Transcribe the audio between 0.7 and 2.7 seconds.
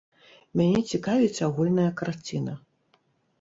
цікавіць агульная карціна.